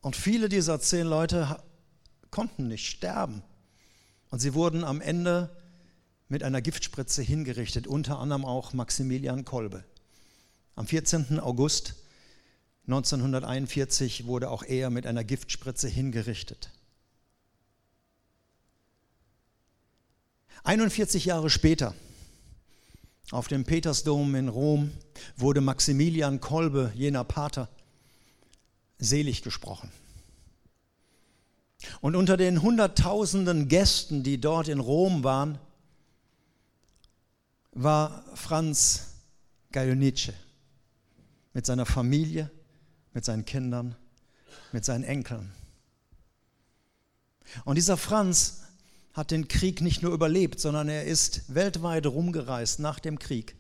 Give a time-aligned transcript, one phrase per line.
[0.02, 1.64] Und viele dieser zehn Leute
[2.32, 3.44] konnten nicht sterben.
[4.30, 5.50] Und sie wurden am Ende
[6.28, 9.84] mit einer Giftspritze hingerichtet, unter anderem auch Maximilian Kolbe.
[10.76, 11.40] Am 14.
[11.40, 11.96] August
[12.88, 16.72] 1941 wurde auch er mit einer Giftspritze hingerichtet.
[20.64, 21.96] 41 Jahre später,
[23.32, 24.92] auf dem Petersdom in Rom,
[25.38, 27.70] wurde Maximilian Kolbe, jener Pater,
[28.98, 29.92] selig gesprochen.
[32.02, 35.58] Und unter den Hunderttausenden Gästen, die dort in Rom waren,
[37.72, 39.08] war Franz
[39.72, 40.34] Gajonice
[41.54, 42.52] mit seiner Familie,
[43.14, 43.96] mit seinen Kindern,
[44.72, 45.52] mit seinen Enkeln.
[47.66, 48.64] Und dieser Franz
[49.14, 53.56] hat den Krieg nicht nur überlebt, sondern er ist weltweit rumgereist nach dem Krieg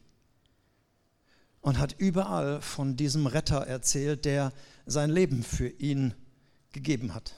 [1.61, 4.53] und hat überall von diesem Retter erzählt, der
[4.85, 6.13] sein Leben für ihn
[6.71, 7.33] gegeben hat.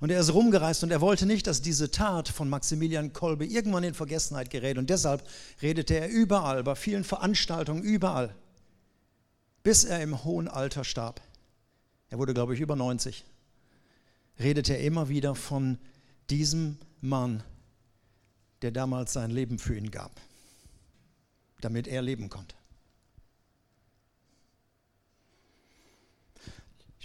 [0.00, 3.84] Und er ist rumgereist und er wollte nicht, dass diese Tat von Maximilian Kolbe irgendwann
[3.84, 4.78] in Vergessenheit gerät.
[4.78, 5.26] Und deshalb
[5.62, 8.34] redete er überall, bei vielen Veranstaltungen, überall,
[9.62, 11.20] bis er im hohen Alter starb.
[12.10, 13.24] Er wurde, glaube ich, über 90.
[14.38, 15.78] Redete er immer wieder von
[16.30, 17.42] diesem Mann,
[18.62, 20.12] der damals sein Leben für ihn gab,
[21.60, 22.56] damit er leben konnte.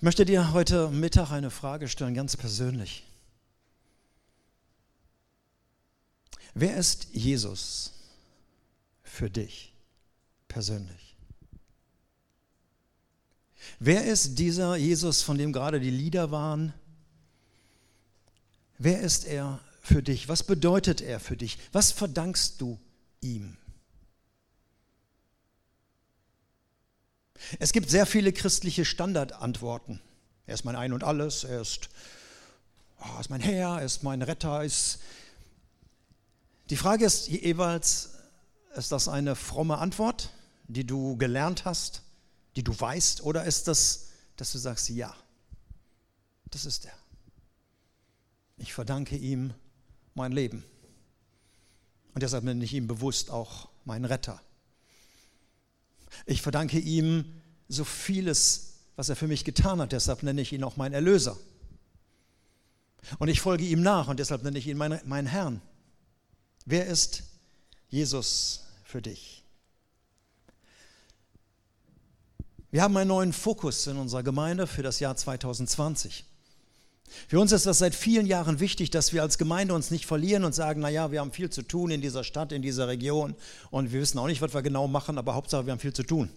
[0.02, 3.06] Ich möchte dir heute Mittag eine Frage stellen, ganz persönlich.
[6.56, 7.92] Wer ist Jesus
[9.04, 9.76] für dich
[10.48, 11.16] persönlich?
[13.78, 16.74] Wer ist dieser Jesus, von dem gerade die Lieder waren?
[18.80, 20.28] Wer ist er für dich?
[20.28, 21.60] Was bedeutet er für dich?
[21.74, 22.80] Was verdankst du
[23.20, 23.56] ihm?
[27.60, 30.02] Es gibt sehr viele christliche Standardantworten.
[30.46, 31.90] Er ist mein Ein und Alles, er ist,
[33.00, 34.64] oh, ist mein Herr, er ist mein Retter.
[34.64, 35.00] Ist
[36.70, 38.12] Die Frage ist jeweils,
[38.76, 40.30] ist das eine fromme Antwort,
[40.68, 42.04] die du gelernt hast,
[42.56, 45.16] die du weißt, oder ist das, dass du sagst, ja,
[46.50, 46.94] das ist er.
[48.58, 49.54] Ich verdanke ihm
[50.14, 50.64] mein Leben.
[52.14, 54.42] Und deshalb nenne ich ihn bewusst auch meinen Retter.
[56.26, 57.26] Ich verdanke ihm
[57.68, 59.92] so vieles, was er für mich getan hat.
[59.92, 61.38] Deshalb nenne ich ihn auch meinen Erlöser.
[63.20, 65.62] Und ich folge ihm nach und deshalb nenne ich ihn meinen mein Herrn.
[66.66, 67.24] Wer ist
[67.90, 69.44] Jesus für dich?
[72.70, 76.24] Wir haben einen neuen Fokus in unserer Gemeinde für das Jahr 2020.
[77.28, 80.44] Für uns ist das seit vielen Jahren wichtig, dass wir als Gemeinde uns nicht verlieren
[80.44, 83.36] und sagen, naja, wir haben viel zu tun in dieser Stadt, in dieser Region
[83.70, 86.04] und wir wissen auch nicht, was wir genau machen, aber Hauptsache, wir haben viel zu
[86.04, 86.30] tun.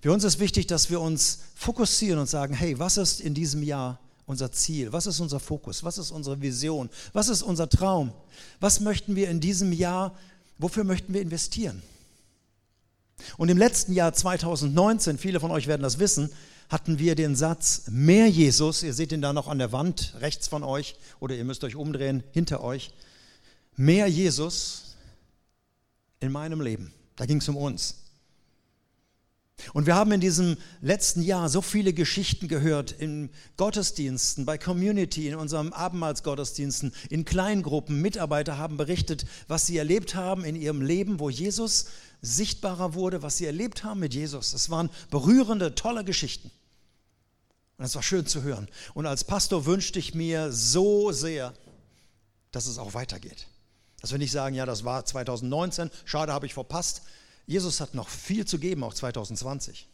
[0.00, 3.62] Für uns ist wichtig, dass wir uns fokussieren und sagen, hey, was ist in diesem
[3.62, 4.92] Jahr unser Ziel?
[4.92, 5.84] Was ist unser Fokus?
[5.84, 6.90] Was ist unsere Vision?
[7.12, 8.12] Was ist unser Traum?
[8.58, 10.16] Was möchten wir in diesem Jahr,
[10.58, 11.82] wofür möchten wir investieren?
[13.36, 16.30] Und im letzten Jahr 2019, viele von euch werden das wissen,
[16.72, 20.48] hatten wir den Satz, mehr Jesus, ihr seht ihn da noch an der Wand rechts
[20.48, 22.92] von euch oder ihr müsst euch umdrehen hinter euch,
[23.76, 24.96] mehr Jesus
[26.20, 26.94] in meinem Leben.
[27.16, 27.96] Da ging es um uns.
[29.74, 33.28] Und wir haben in diesem letzten Jahr so viele Geschichten gehört in
[33.58, 38.00] Gottesdiensten, bei Community, in unserem Abendmahlsgottesdiensten, in Kleingruppen.
[38.00, 41.86] Mitarbeiter haben berichtet, was sie erlebt haben in ihrem Leben, wo Jesus
[42.22, 44.54] sichtbarer wurde, was sie erlebt haben mit Jesus.
[44.54, 46.50] Es waren berührende, tolle Geschichten.
[47.82, 48.68] Und es war schön zu hören.
[48.94, 51.52] Und als Pastor wünschte ich mir so sehr,
[52.52, 53.48] dass es auch weitergeht.
[54.00, 57.02] Dass wir nicht sagen, ja, das war 2019, schade, habe ich verpasst.
[57.44, 59.88] Jesus hat noch viel zu geben, auch 2020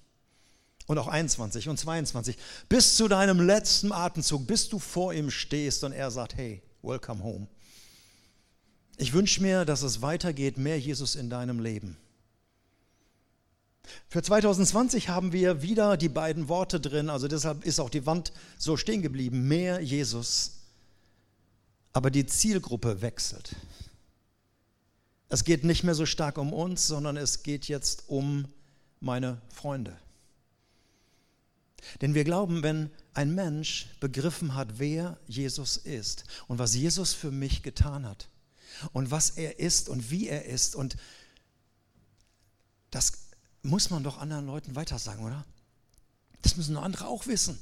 [0.86, 2.36] und auch 21 und 22.
[2.68, 7.24] Bis zu deinem letzten Atemzug, bis du vor ihm stehst und er sagt, hey, welcome
[7.24, 7.48] home.
[8.98, 11.96] Ich wünsche mir, dass es weitergeht, mehr Jesus in deinem Leben.
[14.08, 18.32] Für 2020 haben wir wieder die beiden Worte drin, also deshalb ist auch die Wand
[18.58, 20.52] so stehen geblieben, mehr Jesus.
[21.92, 23.56] Aber die Zielgruppe wechselt.
[25.28, 28.48] Es geht nicht mehr so stark um uns, sondern es geht jetzt um
[29.00, 29.96] meine Freunde.
[32.00, 37.30] Denn wir glauben, wenn ein Mensch begriffen hat, wer Jesus ist und was Jesus für
[37.30, 38.28] mich getan hat
[38.92, 40.96] und was er ist und wie er ist und
[42.90, 43.27] das
[43.62, 45.44] muss man doch anderen Leuten weitersagen, oder?
[46.42, 47.58] Das müssen andere auch wissen.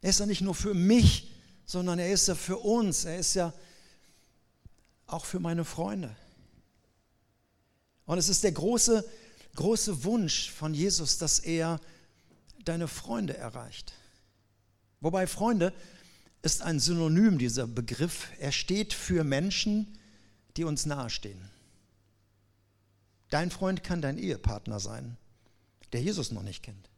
[0.00, 1.32] Er ist ja nicht nur für mich,
[1.66, 3.04] sondern er ist ja für uns.
[3.04, 3.52] Er ist ja
[5.06, 6.14] auch für meine Freunde.
[8.06, 9.04] Und es ist der große,
[9.54, 11.80] große Wunsch von Jesus, dass er
[12.64, 13.92] deine Freunde erreicht.
[15.00, 15.72] Wobei Freunde
[16.42, 18.28] ist ein Synonym, dieser Begriff.
[18.38, 19.98] Er steht für Menschen,
[20.56, 21.50] die uns nahestehen.
[23.34, 25.16] Dein Freund kann dein Ehepartner sein,
[25.92, 26.88] der Jesus noch nicht kennt.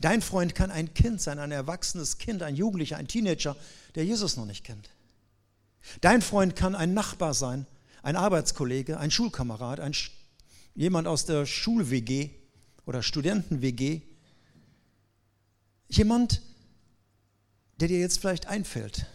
[0.00, 3.56] Dein Freund kann ein Kind sein, ein erwachsenes Kind, ein Jugendlicher, ein Teenager,
[3.96, 4.88] der Jesus noch nicht kennt.
[6.00, 7.66] Dein Freund kann ein Nachbar sein,
[8.04, 9.96] ein Arbeitskollege, ein Schulkamerad, ein,
[10.76, 12.30] jemand aus der Schul-WG
[12.84, 14.02] oder Studenten-WG.
[15.88, 16.40] Jemand,
[17.80, 19.06] der dir jetzt vielleicht einfällt,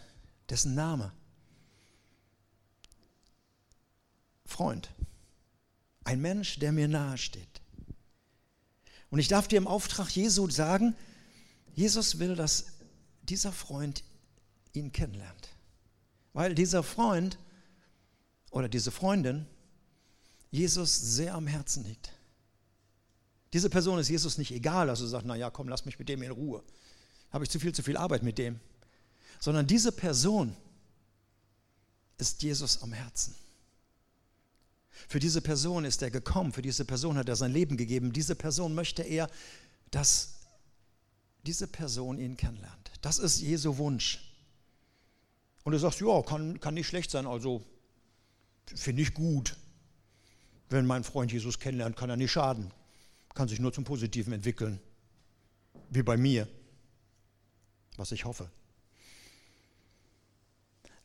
[0.50, 1.10] dessen Name.
[4.44, 4.90] Freund.
[6.04, 7.60] Ein Mensch, der mir nahe steht.
[9.10, 10.96] Und ich darf dir im Auftrag Jesu sagen,
[11.74, 12.66] Jesus will, dass
[13.22, 14.04] dieser Freund
[14.72, 15.48] ihn kennenlernt.
[16.32, 17.38] Weil dieser Freund
[18.50, 19.46] oder diese Freundin
[20.50, 22.12] Jesus sehr am Herzen liegt.
[23.52, 26.22] Diese Person ist Jesus nicht egal, also sagt, na ja, komm, lass mich mit dem
[26.22, 26.62] in Ruhe.
[27.30, 28.60] Habe ich zu viel, zu viel Arbeit mit dem.
[29.40, 30.56] Sondern diese Person
[32.18, 33.34] ist Jesus am Herzen.
[35.08, 38.12] Für diese Person ist er gekommen, für diese Person hat er sein Leben gegeben.
[38.12, 39.28] Diese Person möchte er,
[39.90, 40.34] dass
[41.44, 42.90] diese Person ihn kennenlernt.
[43.00, 44.20] Das ist Jesu Wunsch.
[45.64, 47.64] Und du sagst, ja, kann, kann nicht schlecht sein, also
[48.74, 49.56] finde ich gut.
[50.70, 52.72] Wenn mein Freund Jesus kennenlernt, kann er nicht schaden.
[53.34, 54.80] Kann sich nur zum Positiven entwickeln.
[55.90, 56.48] Wie bei mir.
[57.96, 58.50] Was ich hoffe.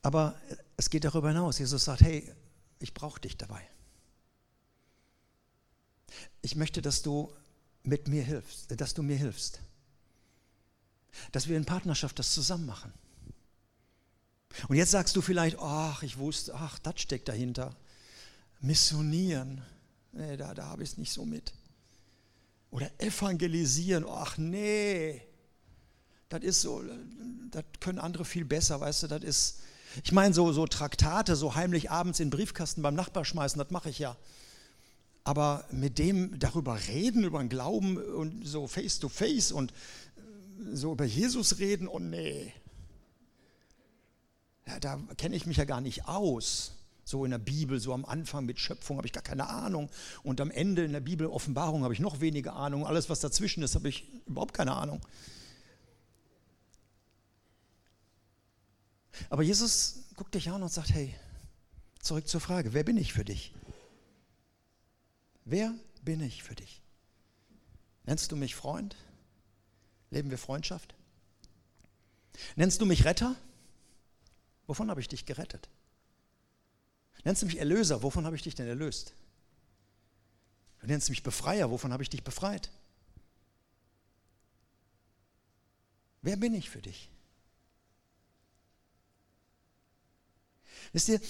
[0.02, 0.40] Aber
[0.78, 1.60] es geht darüber hinaus.
[1.60, 2.32] Jesus sagt, hey,
[2.80, 3.68] ich brauche dich dabei.
[6.42, 7.34] Ich möchte, dass du
[7.84, 9.60] mit mir hilfst, dass du mir hilfst.
[11.32, 12.94] Dass wir in Partnerschaft das zusammen machen.
[14.68, 17.76] Und jetzt sagst du vielleicht, ach, ich wusste, ach, das steckt dahinter.
[18.60, 19.62] Missionieren,
[20.12, 21.54] nee, da, da habe ich es nicht so mit.
[22.72, 25.22] Oder evangelisieren, ach nee,
[26.30, 26.84] das ist so,
[27.52, 29.60] das können andere viel besser, weißt du, das ist,
[30.04, 33.90] ich meine, so, so Traktate, so heimlich abends in Briefkasten beim Nachbar schmeißen, das mache
[33.90, 34.18] ich ja.
[35.28, 39.74] Aber mit dem darüber reden, über den Glauben und so face to face und
[40.72, 42.54] so über Jesus reden, oh nee,
[44.66, 46.72] ja, da kenne ich mich ja gar nicht aus.
[47.04, 49.90] So in der Bibel, so am Anfang mit Schöpfung habe ich gar keine Ahnung.
[50.24, 52.88] Und am Ende in der Bibel Offenbarung habe ich noch weniger Ahnung.
[52.88, 55.02] Alles, was dazwischen ist, habe ich überhaupt keine Ahnung.
[59.30, 61.14] Aber Jesus guckt dich an und sagt, hey,
[62.00, 63.54] zurück zur Frage, wer bin ich für dich?
[65.50, 66.82] Wer bin ich für dich?
[68.04, 68.98] Nennst du mich Freund?
[70.10, 70.94] Leben wir Freundschaft?
[72.58, 73.34] Nennst du mich Retter?
[74.66, 75.70] Wovon habe ich dich gerettet?
[77.24, 78.04] Nennst du mich Erlöser?
[78.04, 79.14] Wovon habe ich dich denn erlöst?
[80.82, 81.72] Du nennst mich Befreier.
[81.72, 82.70] Wovon habe ich dich befreit?
[86.22, 87.10] Wer bin ich für dich?
[90.92, 91.22] Wisst ihr,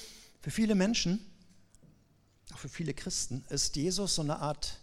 [0.41, 1.23] für viele Menschen
[2.53, 4.79] auch für viele Christen, ist Jesus so eine Art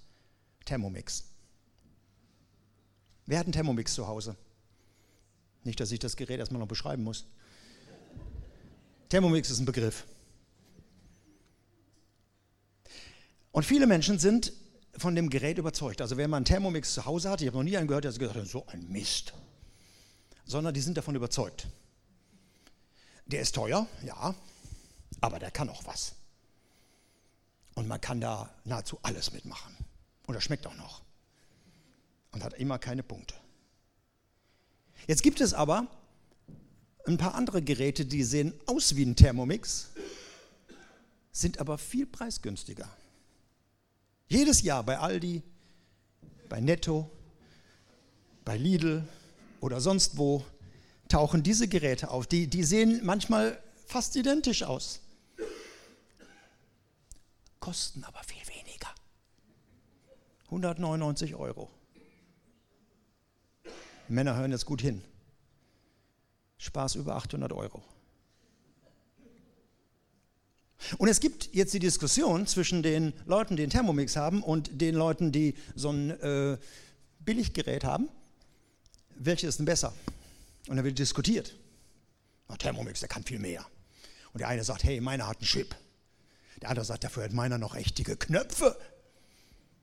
[0.64, 1.24] Thermomix.
[3.26, 4.36] Wer hat einen Thermomix zu Hause?
[5.62, 7.26] Nicht, dass ich das Gerät erstmal noch beschreiben muss.
[9.08, 10.04] Thermomix ist ein Begriff.
[13.52, 14.52] Und viele Menschen sind
[14.96, 16.00] von dem Gerät überzeugt.
[16.00, 18.12] Also wer mal einen Thermomix zu Hause hat, ich habe noch nie einen gehört, der
[18.12, 19.32] gesagt hat, so ein Mist.
[20.44, 21.66] Sondern die sind davon überzeugt.
[23.26, 24.34] Der ist teuer, ja,
[25.20, 26.14] aber der kann auch was.
[27.74, 29.76] Und man kann da nahezu alles mitmachen.
[30.26, 31.02] Und er schmeckt auch noch.
[32.32, 33.34] Und hat immer keine Punkte.
[35.06, 35.86] Jetzt gibt es aber
[37.06, 39.90] ein paar andere Geräte, die sehen aus wie ein Thermomix,
[41.32, 42.88] sind aber viel preisgünstiger.
[44.28, 45.42] Jedes Jahr bei Aldi,
[46.48, 47.10] bei Netto,
[48.44, 49.06] bei Lidl
[49.60, 50.44] oder sonst wo
[51.08, 52.26] tauchen diese Geräte auf.
[52.26, 55.00] Die, die sehen manchmal fast identisch aus,
[57.64, 58.94] kosten aber viel weniger.
[60.48, 61.70] 199 Euro.
[64.06, 65.02] Männer hören jetzt gut hin.
[66.58, 67.82] Spaß über 800 Euro.
[70.98, 74.94] Und es gibt jetzt die Diskussion zwischen den Leuten, die einen Thermomix haben und den
[74.94, 76.58] Leuten, die so ein äh,
[77.20, 78.10] Billiggerät haben.
[79.14, 79.94] Welches ist denn besser?
[80.68, 81.56] Und dann wird diskutiert.
[82.50, 83.64] Der Thermomix, der kann viel mehr.
[84.34, 85.74] Und der eine sagt, hey, meiner hat einen Chip.
[86.62, 88.76] Der andere sagt, dafür hat meiner noch richtige Knöpfe,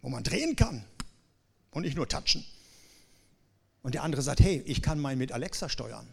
[0.02, 0.84] wo man drehen kann
[1.72, 2.46] und nicht nur touchen.
[3.84, 6.08] Und der andere sagt, hey, ich kann meinen mit Alexa steuern.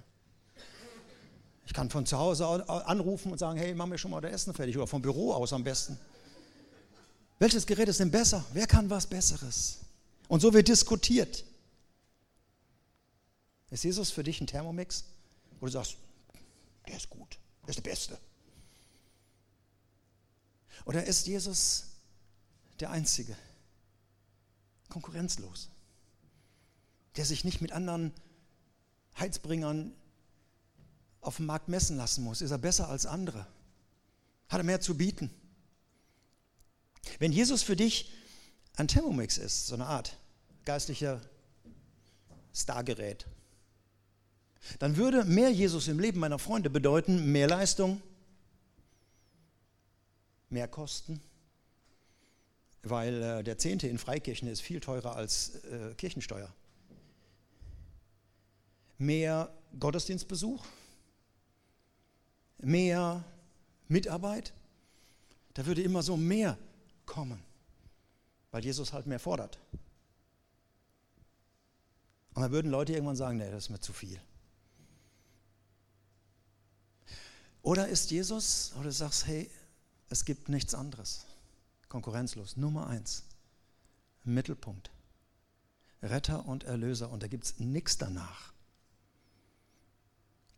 [1.66, 4.54] Ich kann von zu Hause anrufen und sagen, hey, mach mir schon mal das Essen
[4.54, 5.98] fertig oder vom Büro aus am besten.
[7.38, 8.44] Welches Gerät ist denn besser?
[8.52, 9.80] Wer kann was Besseres?
[10.28, 11.44] Und so wird diskutiert.
[13.70, 15.04] Ist Jesus für dich ein Thermomix?
[15.60, 15.96] Wo du sagst,
[16.86, 18.18] der ist gut, der ist der Beste.
[20.85, 21.85] Oder ist Jesus
[22.80, 23.37] der Einzige,
[24.88, 25.68] konkurrenzlos,
[27.16, 28.12] der sich nicht mit anderen
[29.18, 29.92] Heizbringern
[31.20, 32.40] auf dem Markt messen lassen muss.
[32.40, 33.47] Ist er besser als andere?
[34.49, 35.30] Hat er mehr zu bieten?
[37.18, 38.12] Wenn Jesus für dich
[38.76, 40.16] ein Thermomix ist, so eine Art
[40.64, 41.20] geistlicher
[42.54, 43.26] Stargerät,
[44.78, 48.02] dann würde mehr Jesus im Leben meiner Freunde bedeuten mehr Leistung,
[50.50, 51.20] mehr Kosten,
[52.82, 56.52] weil äh, der Zehnte in Freikirchen ist viel teurer als äh, Kirchensteuer.
[58.98, 60.64] Mehr Gottesdienstbesuch,
[62.58, 63.24] mehr
[63.88, 64.52] Mitarbeit,
[65.54, 66.58] da würde immer so mehr
[67.06, 67.42] kommen,
[68.50, 69.58] weil Jesus halt mehr fordert.
[72.34, 74.20] Und dann würden Leute irgendwann sagen, nee, das ist mir zu viel.
[77.62, 79.50] Oder ist Jesus, oder du sagst, hey,
[80.08, 81.26] es gibt nichts anderes.
[81.88, 82.56] Konkurrenzlos.
[82.56, 83.24] Nummer eins.
[84.24, 84.90] Mittelpunkt.
[86.02, 87.10] Retter und Erlöser.
[87.10, 88.52] Und da gibt es nichts danach.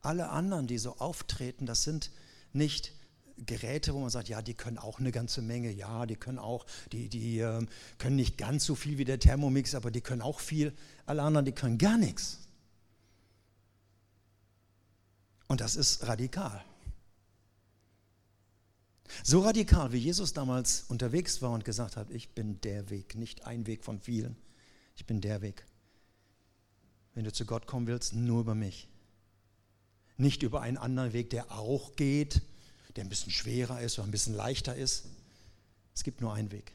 [0.02, 2.10] Alle anderen, die so auftreten, das sind
[2.52, 2.92] nicht
[3.46, 6.66] Geräte, wo man sagt, ja, die können auch eine ganze Menge, ja, die können auch,
[6.92, 7.66] die, die äh,
[7.98, 10.74] können nicht ganz so viel wie der Thermomix, aber die können auch viel.
[11.06, 12.38] Alle anderen, die können gar nichts.
[15.48, 16.64] Und das ist radikal.
[19.22, 23.46] So radikal, wie Jesus damals unterwegs war und gesagt hat, ich bin der Weg, nicht
[23.46, 24.36] ein Weg von vielen,
[24.96, 25.64] ich bin der Weg.
[27.14, 28.88] Wenn du zu Gott kommen willst, nur über mich
[30.20, 32.42] nicht über einen anderen Weg, der auch geht,
[32.94, 35.06] der ein bisschen schwerer ist oder ein bisschen leichter ist.
[35.94, 36.72] Es gibt nur einen Weg.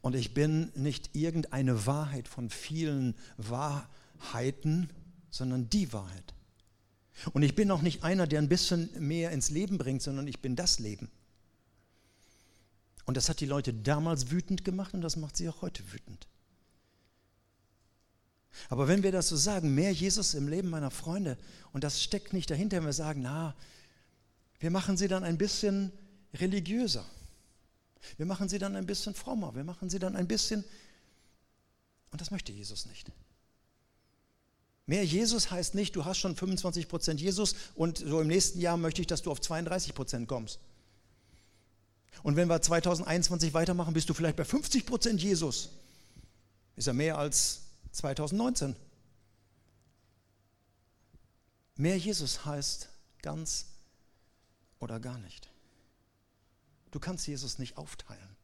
[0.00, 4.90] Und ich bin nicht irgendeine Wahrheit von vielen Wahrheiten,
[5.30, 6.34] sondern die Wahrheit.
[7.32, 10.40] Und ich bin auch nicht einer, der ein bisschen mehr ins Leben bringt, sondern ich
[10.40, 11.10] bin das Leben.
[13.06, 16.28] Und das hat die Leute damals wütend gemacht und das macht sie auch heute wütend.
[18.68, 21.38] Aber wenn wir das so sagen, mehr Jesus im Leben meiner Freunde,
[21.72, 23.54] und das steckt nicht dahinter, wenn wir sagen, na,
[24.60, 25.92] wir machen sie dann ein bisschen
[26.34, 27.04] religiöser.
[28.16, 29.54] Wir machen sie dann ein bisschen frommer.
[29.54, 30.64] Wir machen sie dann ein bisschen,
[32.10, 33.10] und das möchte Jesus nicht.
[34.88, 38.78] Mehr Jesus heißt nicht, du hast schon 25 Prozent Jesus und so im nächsten Jahr
[38.78, 40.60] möchte ich, dass du auf 32 Prozent kommst.
[42.22, 45.68] Und wenn wir 2021 weitermachen, bist du vielleicht bei 50 Prozent Jesus.
[46.74, 48.74] Ist ja mehr als 2019.
[51.76, 52.88] Mehr Jesus heißt
[53.20, 53.66] ganz
[54.78, 55.50] oder gar nicht.
[56.92, 58.37] Du kannst Jesus nicht aufteilen.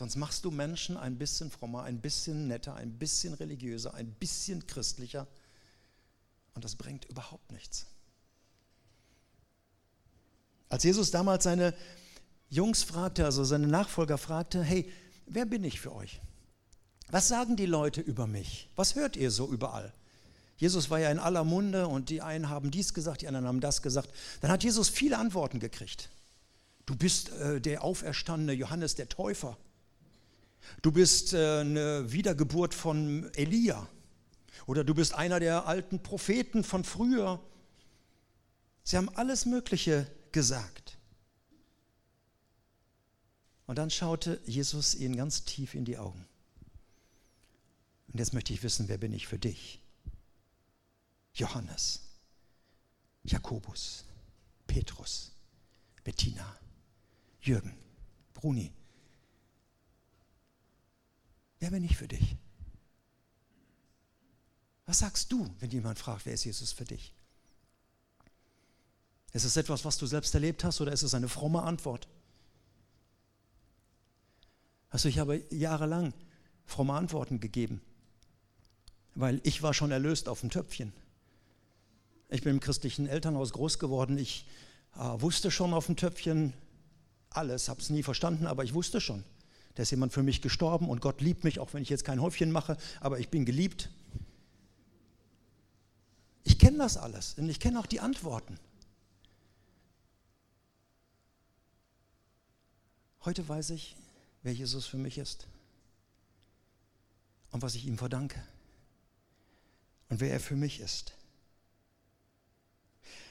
[0.00, 4.66] Sonst machst du Menschen ein bisschen frommer, ein bisschen netter, ein bisschen religiöser, ein bisschen
[4.66, 5.26] christlicher.
[6.54, 7.84] Und das bringt überhaupt nichts.
[10.70, 11.74] Als Jesus damals seine
[12.48, 14.90] Jungs fragte, also seine Nachfolger fragte, hey,
[15.26, 16.22] wer bin ich für euch?
[17.10, 18.70] Was sagen die Leute über mich?
[18.76, 19.92] Was hört ihr so überall?
[20.56, 23.60] Jesus war ja in aller Munde und die einen haben dies gesagt, die anderen haben
[23.60, 24.08] das gesagt.
[24.40, 26.08] Dann hat Jesus viele Antworten gekriegt.
[26.86, 29.58] Du bist äh, der auferstandene Johannes der Täufer.
[30.82, 33.88] Du bist äh, eine Wiedergeburt von Elia.
[34.66, 37.42] Oder du bist einer der alten Propheten von früher.
[38.84, 40.98] Sie haben alles Mögliche gesagt.
[43.66, 46.26] Und dann schaute Jesus ihnen ganz tief in die Augen.
[48.12, 49.80] Und jetzt möchte ich wissen, wer bin ich für dich?
[51.34, 52.00] Johannes,
[53.22, 54.04] Jakobus,
[54.66, 55.32] Petrus,
[56.02, 56.58] Bettina,
[57.40, 57.74] Jürgen,
[58.34, 58.72] Bruni.
[61.60, 62.36] Wer bin ich für dich?
[64.86, 67.14] Was sagst du, wenn jemand fragt, wer ist Jesus für dich?
[69.32, 72.08] Ist es etwas, was du selbst erlebt hast oder ist es eine fromme Antwort?
[74.88, 76.12] Also ich habe jahrelang
[76.64, 77.80] fromme Antworten gegeben,
[79.14, 80.92] weil ich war schon erlöst auf dem Töpfchen.
[82.28, 84.18] Ich bin im christlichen Elternhaus groß geworden.
[84.18, 84.46] Ich
[84.96, 86.52] äh, wusste schon auf dem Töpfchen
[87.28, 89.24] alles, habe es nie verstanden, aber ich wusste schon.
[89.74, 92.20] Da ist jemand für mich gestorben und Gott liebt mich, auch wenn ich jetzt kein
[92.20, 93.90] Häufchen mache, aber ich bin geliebt.
[96.44, 98.58] Ich kenne das alles und ich kenne auch die Antworten.
[103.24, 103.96] Heute weiß ich,
[104.42, 105.46] wer Jesus für mich ist
[107.50, 108.42] und was ich ihm verdanke
[110.08, 111.12] und wer er für mich ist.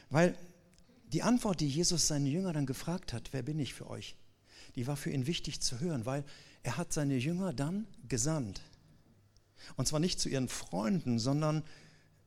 [0.10, 0.36] Weil
[1.12, 4.16] die Antwort, die Jesus seinen Jüngern dann gefragt hat, wer bin ich für euch,
[4.76, 6.24] die war für ihn wichtig zu hören, weil
[6.64, 8.62] er hat seine Jünger dann gesandt.
[9.76, 11.64] Und zwar nicht zu ihren Freunden, sondern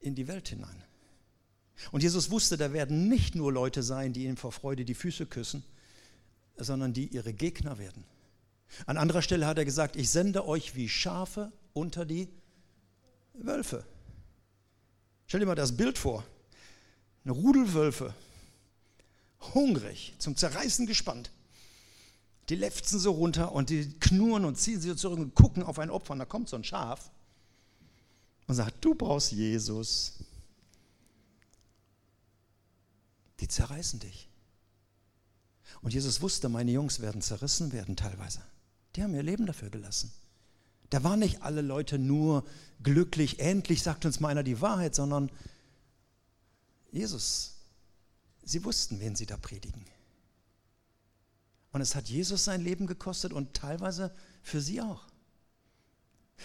[0.00, 0.84] in die Welt hinein.
[1.90, 5.26] Und Jesus wusste, da werden nicht nur Leute sein, die ihm vor Freude die Füße
[5.26, 5.64] küssen,
[6.56, 8.04] sondern die ihre Gegner werden.
[8.86, 12.28] An anderer Stelle hat er gesagt, ich sende euch wie Schafe unter die
[13.34, 13.84] Wölfe.
[15.26, 16.24] Stell dir mal das Bild vor
[17.24, 18.14] eine Rudelwölfe,
[19.54, 21.30] hungrig, zum Zerreißen gespannt.
[22.48, 25.90] Die lefzen so runter und die knurren und ziehen sie zurück und gucken auf ein
[25.90, 26.12] Opfer.
[26.12, 27.10] Und da kommt so ein Schaf
[28.46, 30.14] und sagt, du brauchst Jesus.
[33.40, 34.28] Die zerreißen dich.
[35.80, 38.40] Und Jesus wusste, meine Jungs werden zerrissen werden teilweise.
[38.94, 40.12] Die haben ihr Leben dafür gelassen.
[40.90, 42.44] Da waren nicht alle Leute nur
[42.82, 45.30] glücklich, endlich sagt uns mal einer die Wahrheit, sondern
[46.90, 47.54] Jesus.
[48.42, 49.86] Sie wussten, wen sie da predigen.
[51.72, 55.06] Und es hat Jesus sein Leben gekostet und teilweise für sie auch.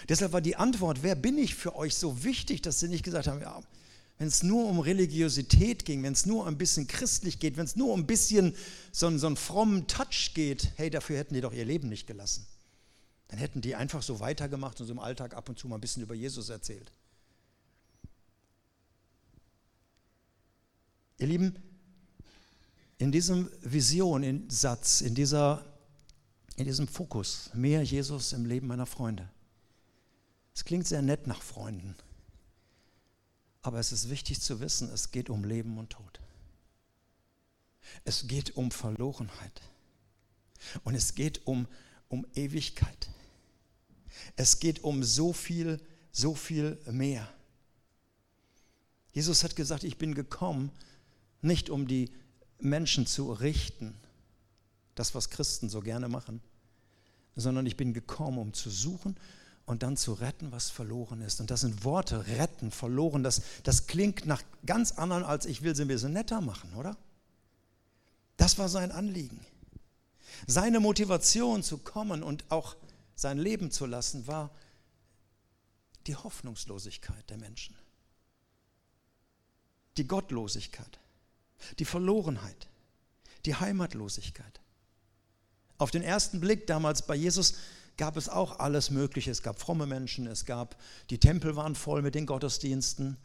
[0.08, 3.28] Deshalb war die Antwort, wer bin ich für euch, so wichtig, dass sie nicht gesagt
[3.28, 3.62] haben, ja,
[4.20, 7.76] wenn es nur um Religiosität ging, wenn es nur ein bisschen christlich geht, wenn es
[7.76, 8.56] nur um ein bisschen
[8.92, 12.46] so, so einen frommen Touch geht, hey, dafür hätten die doch ihr Leben nicht gelassen.
[13.28, 15.82] Dann hätten die einfach so weitergemacht und so im Alltag ab und zu mal ein
[15.82, 16.92] bisschen über Jesus erzählt.
[21.20, 21.56] Ihr Lieben,
[22.98, 25.64] in diesem Vision, in Satz, in, dieser,
[26.56, 29.30] in diesem Fokus, mehr Jesus im Leben meiner Freunde.
[30.54, 31.96] Es klingt sehr nett nach Freunden,
[33.62, 36.20] aber es ist wichtig zu wissen, es geht um Leben und Tod.
[38.04, 39.62] Es geht um Verlorenheit
[40.84, 41.68] und es geht um,
[42.10, 43.10] um Ewigkeit.
[44.36, 45.80] Es geht um so viel,
[46.12, 47.32] so viel mehr.
[49.14, 50.72] Jesus hat gesagt, ich bin gekommen,
[51.42, 52.12] nicht um die
[52.60, 53.96] Menschen zu richten,
[54.96, 56.42] das, was Christen so gerne machen,
[57.36, 59.16] sondern ich bin gekommen, um zu suchen
[59.66, 61.40] und dann zu retten, was verloren ist.
[61.40, 65.76] Und das sind Worte, retten, verloren, das, das klingt nach ganz anderen, als ich will
[65.76, 66.98] sie ein bisschen netter machen, oder?
[68.38, 69.46] Das war sein Anliegen.
[70.46, 72.76] Seine Motivation zu kommen und auch
[73.16, 74.52] sein Leben zu lassen, war
[76.06, 77.76] die Hoffnungslosigkeit der Menschen,
[79.98, 81.00] die Gottlosigkeit
[81.80, 82.68] die Verlorenheit,
[83.46, 84.62] die Heimatlosigkeit.
[85.78, 87.56] Auf den ersten Blick damals bei Jesus
[87.98, 89.32] gab es auch alles Mögliche.
[89.32, 90.78] Es gab fromme Menschen, es gab,
[91.10, 93.18] die Tempel waren voll mit den Gottesdiensten,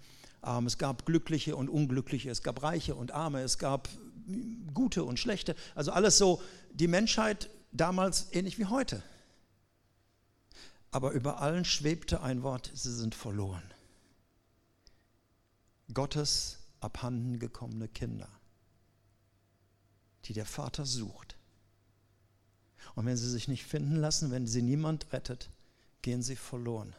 [0.44, 3.88] ähm, es gab Glückliche und Unglückliche, es gab Reiche und Arme, es gab
[4.74, 5.54] Gute und Schlechte.
[5.74, 6.42] Also alles so,
[6.72, 9.02] die Menschheit damals ähnlich wie heute.
[10.90, 13.62] Aber über allen schwebte ein Wort, sie sind verloren.
[15.92, 18.28] Gottes abhanden gekommene Kinder,
[20.24, 21.36] die der Vater sucht.
[22.94, 25.50] Und wenn sie sich nicht finden lassen, wenn sie niemand rettet,
[26.02, 26.94] gehen sie verloren.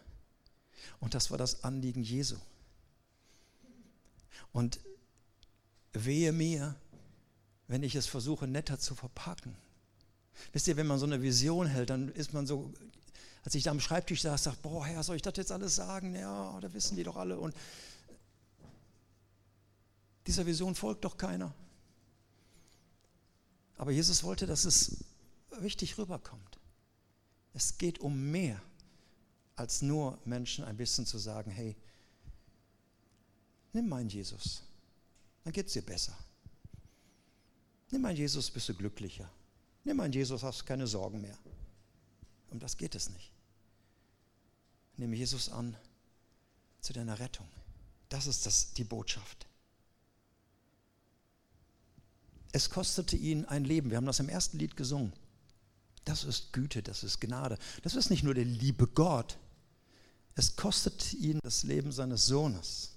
[1.00, 2.38] Und das war das Anliegen Jesu.
[4.52, 4.80] Und
[5.94, 6.76] wehe mir,
[7.68, 9.56] wenn ich es versuche, netter zu verpacken.
[10.52, 12.74] Wisst ihr, wenn man so eine Vision hält, dann ist man so,
[13.44, 16.16] als ich da am Schreibtisch saß, dachte, boah, Herr, soll ich das jetzt alles sagen?
[16.16, 17.40] Ja, da wissen die doch alle.
[17.40, 17.54] Und
[20.28, 21.54] dieser Vision folgt doch keiner.
[23.78, 25.04] Aber Jesus wollte, dass es
[25.62, 26.60] richtig rüberkommt.
[27.54, 28.62] Es geht um mehr,
[29.56, 31.76] als nur Menschen ein bisschen zu sagen, hey,
[33.74, 34.64] nimm meinen Jesus,
[35.44, 36.18] dann geht es dir besser.
[37.92, 39.30] Nimm meinen Jesus, bist du glücklicher.
[39.84, 41.38] Nimm meinen Jesus, hast du keine Sorgen mehr.
[42.50, 43.32] Um das geht es nicht.
[44.98, 45.76] Nimm Jesus an
[46.82, 47.48] zu deiner Rettung.
[48.10, 49.48] Das ist das, die Botschaft.
[52.54, 53.90] Es kostete ihn ein Leben.
[53.90, 55.12] Wir haben das im ersten Lied gesungen.
[56.06, 57.58] Das ist Güte, das ist Gnade.
[57.82, 59.38] Das ist nicht nur der liebe Gott.
[60.36, 62.92] Es kostete ihn das Leben seines Sohnes,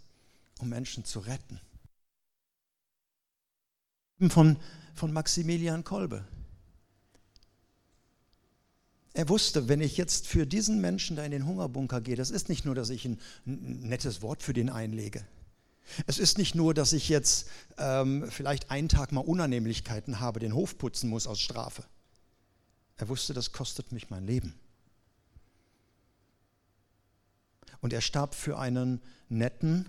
[0.58, 1.58] um Menschen zu retten.
[4.28, 4.58] Von,
[4.94, 6.26] von Maximilian Kolbe.
[9.14, 12.50] Er wusste, wenn ich jetzt für diesen Menschen da in den Hungerbunker gehe, das ist
[12.50, 15.26] nicht nur, dass ich ein nettes Wort für den einlege.
[16.06, 20.54] Es ist nicht nur, dass ich jetzt ähm, vielleicht einen Tag mal Unannehmlichkeiten habe, den
[20.54, 21.84] Hof putzen muss aus Strafe.
[22.96, 24.54] Er wusste, das kostet mich mein Leben.
[27.80, 29.88] Und er starb für einen netten,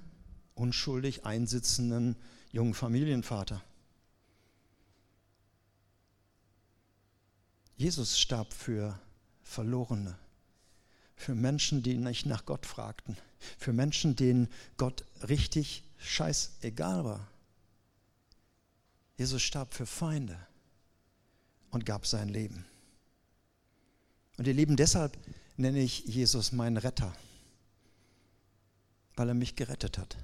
[0.56, 2.16] unschuldig einsitzenden
[2.52, 3.64] jungen Familienvater.
[7.78, 9.00] Jesus starb für
[9.44, 10.18] Verlorene,
[11.16, 13.16] für Menschen, die nicht nach Gott fragten,
[13.58, 17.28] für Menschen, denen Gott richtig scheißegal war.
[19.18, 20.38] Jesus starb für Feinde
[21.72, 22.66] und gab sein Leben.
[24.38, 25.18] Und ihr Lieben, deshalb
[25.58, 27.14] nenne ich Jesus meinen Retter,
[29.16, 30.18] weil er mich gerettet hat.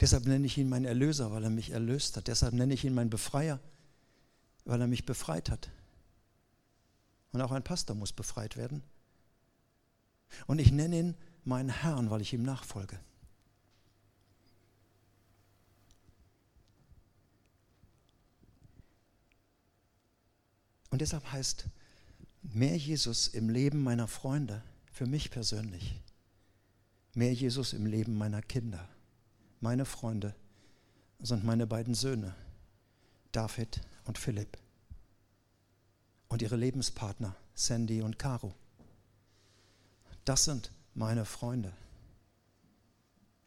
[0.00, 2.26] Deshalb nenne ich ihn meinen Erlöser, weil er mich erlöst hat.
[2.26, 3.60] Deshalb nenne ich ihn meinen Befreier,
[4.64, 5.70] weil er mich befreit hat.
[7.32, 8.82] Und auch ein Pastor muss befreit werden.
[10.46, 12.98] Und ich nenne ihn meinen Herrn, weil ich ihm nachfolge.
[20.94, 21.64] Und deshalb heißt
[22.44, 26.00] mehr Jesus im Leben meiner Freunde, für mich persönlich,
[27.14, 28.88] mehr Jesus im Leben meiner Kinder,
[29.58, 30.36] meine Freunde
[31.18, 32.36] sind meine beiden Söhne,
[33.32, 34.56] David und Philipp,
[36.28, 38.54] und ihre Lebenspartner, Sandy und Caro.
[40.24, 41.72] Das sind meine Freunde,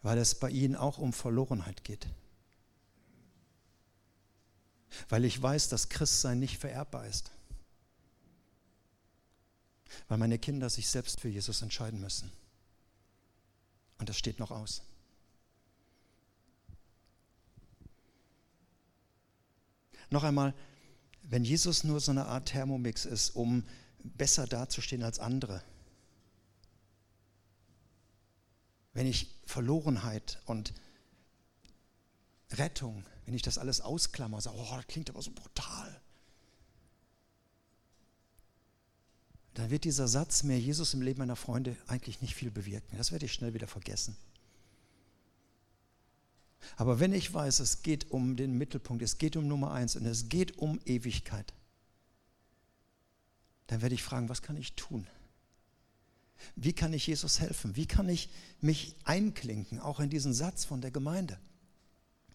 [0.02, 2.08] weil es bei ihnen auch um Verlorenheit geht.
[5.08, 7.32] Weil ich weiß, dass Christsein nicht vererbbar ist
[10.08, 12.32] weil meine Kinder sich selbst für Jesus entscheiden müssen.
[13.97, 14.82] Und das steht noch aus.
[20.10, 20.54] Noch einmal,
[21.23, 23.63] wenn Jesus nur so eine Art Thermomix ist, um
[24.00, 25.62] besser dazustehen als andere,
[28.93, 30.73] wenn ich Verlorenheit und
[32.52, 36.02] Rettung, wenn ich das alles ausklammer, sage, oh, das klingt aber so brutal.
[39.58, 42.96] Dann wird dieser Satz, mehr Jesus im Leben meiner Freunde, eigentlich nicht viel bewirken.
[42.96, 44.15] Das werde ich schnell wieder vergessen.
[46.76, 50.06] Aber wenn ich weiß, es geht um den Mittelpunkt, es geht um Nummer eins und
[50.06, 51.56] es geht um Ewigkeit,
[53.65, 55.08] dann werde ich fragen, was kann ich tun?
[56.56, 57.76] Wie kann ich Jesus helfen?
[57.76, 58.30] Wie kann ich
[58.62, 61.39] mich einklinken, auch in diesen Satz von der Gemeinde?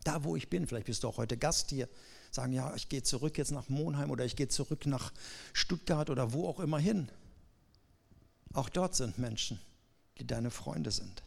[0.02, 1.88] Da, wo ich bin, vielleicht bist du auch heute Gast hier,
[2.35, 5.12] sagen, ja, ich gehe zurück jetzt nach Monheim oder ich gehe zurück nach
[5.53, 7.09] Stuttgart oder wo auch immer hin.
[8.55, 9.61] Auch dort sind Menschen,
[10.18, 11.23] die deine Freunde sind.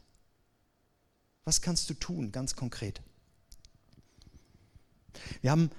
[1.44, 3.02] Was kannst du tun, ganz konkret?
[5.41, 5.70] Wir haben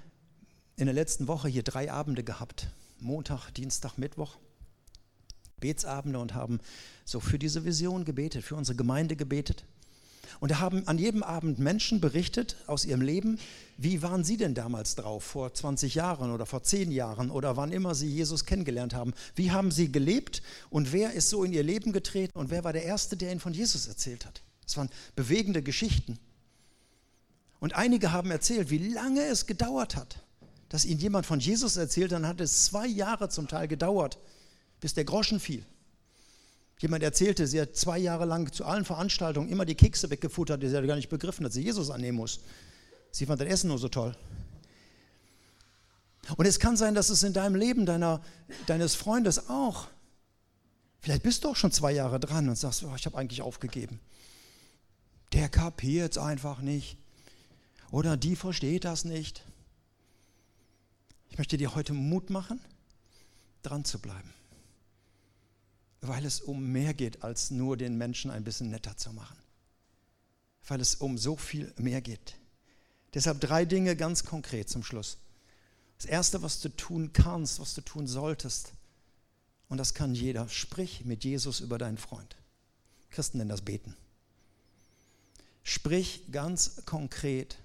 [0.77, 2.67] in der letzten Woche hier drei Abende gehabt.
[2.99, 4.37] Montag, Dienstag, Mittwoch.
[5.59, 6.59] Betsabende und haben
[7.03, 9.65] so für diese Vision gebetet, für unsere Gemeinde gebetet.
[10.39, 13.39] Und da haben an jedem Abend Menschen berichtet aus ihrem Leben,
[13.77, 17.71] wie waren sie denn damals drauf, vor 20 Jahren oder vor 10 Jahren oder wann
[17.71, 19.13] immer sie Jesus kennengelernt haben.
[19.35, 22.73] Wie haben sie gelebt und wer ist so in ihr Leben getreten und wer war
[22.73, 24.41] der Erste, der ihnen von Jesus erzählt hat.
[24.63, 26.19] Das waren bewegende Geschichten.
[27.59, 30.23] Und einige haben erzählt, wie lange es gedauert hat,
[30.69, 32.11] dass ihnen jemand von Jesus erzählt.
[32.11, 34.19] Dann hat es zwei Jahre zum Teil gedauert,
[34.79, 35.65] bis der Groschen fiel.
[36.79, 40.69] Jemand erzählte, sie hat zwei Jahre lang zu allen Veranstaltungen immer die Kekse weggefuttert, die
[40.69, 42.39] sie hat gar nicht begriffen, dass sie Jesus annehmen muss.
[43.11, 44.15] Sie fand das Essen nur so toll.
[46.35, 48.21] Und es kann sein, dass es in deinem Leben deiner,
[48.67, 49.87] deines Freundes auch.
[50.99, 53.99] Vielleicht bist du auch schon zwei Jahre dran und sagst, oh, ich habe eigentlich aufgegeben.
[55.33, 56.97] Der kapiert es einfach nicht.
[57.91, 59.43] Oder die versteht das nicht.
[61.29, 62.59] Ich möchte dir heute Mut machen,
[63.63, 64.33] dran zu bleiben.
[66.01, 69.37] Weil es um mehr geht, als nur den Menschen ein bisschen netter zu machen.
[70.67, 72.35] Weil es um so viel mehr geht.
[73.13, 75.17] Deshalb drei Dinge ganz konkret zum Schluss.
[75.97, 78.73] Das Erste, was du tun kannst, was du tun solltest,
[79.69, 82.35] und das kann jeder, sprich mit Jesus über deinen Freund.
[83.09, 83.95] Christen nennen das Beten.
[85.63, 87.57] Sprich ganz konkret,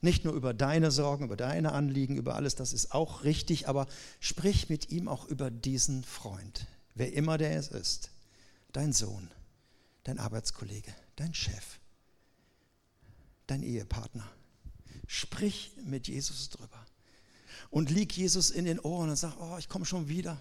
[0.00, 3.86] nicht nur über deine Sorgen, über deine Anliegen, über alles, das ist auch richtig, aber
[4.20, 8.10] sprich mit ihm auch über diesen Freund, wer immer der es ist,
[8.72, 9.30] dein Sohn,
[10.04, 11.78] dein Arbeitskollege, dein Chef,
[13.46, 14.30] dein Ehepartner.
[15.06, 16.86] Sprich mit Jesus drüber
[17.70, 20.40] und lieg Jesus in den Ohren und sag, oh, ich komme schon wieder.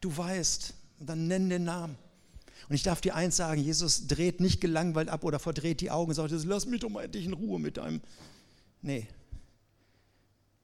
[0.00, 1.96] Du weißt, und dann nenn den Namen.
[2.68, 6.10] Und ich darf dir eins sagen, Jesus dreht nicht gelangweilt ab oder verdreht die Augen
[6.10, 8.00] und sagt, lass mich doch mal endlich in Ruhe mit deinem.
[8.82, 9.08] Nee.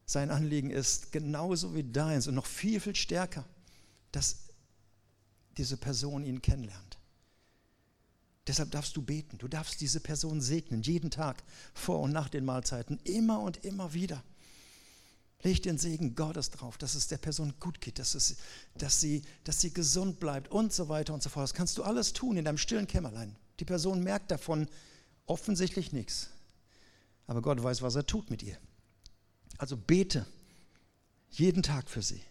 [0.06, 3.44] Sein Anliegen ist genauso wie deins und noch viel, viel stärker,
[4.12, 4.47] dass
[5.58, 6.98] diese Person ihn kennenlernt.
[8.46, 9.36] Deshalb darfst du beten.
[9.36, 11.42] Du darfst diese Person segnen, jeden Tag,
[11.74, 14.24] vor und nach den Mahlzeiten, immer und immer wieder.
[15.42, 18.36] Leg den Segen Gottes drauf, dass es der Person gut geht, dass, es,
[18.76, 21.44] dass, sie, dass sie gesund bleibt und so weiter und so fort.
[21.44, 23.36] Das kannst du alles tun in deinem stillen Kämmerlein.
[23.60, 24.66] Die Person merkt davon
[25.26, 26.30] offensichtlich nichts.
[27.26, 28.56] Aber Gott weiß, was er tut mit ihr.
[29.58, 30.26] Also bete
[31.30, 32.22] jeden Tag für sie.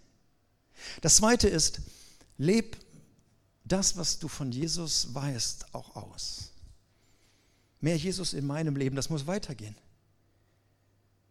[1.01, 1.81] Das Zweite ist,
[2.37, 2.77] leb
[3.67, 6.51] das, was du von Jesus weißt, auch aus.
[7.79, 9.75] Mehr Jesus in meinem Leben, das muss weitergehen.